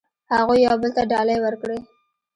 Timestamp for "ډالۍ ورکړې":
1.11-1.77